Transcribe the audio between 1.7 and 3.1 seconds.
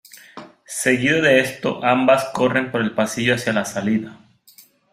ambas corren por el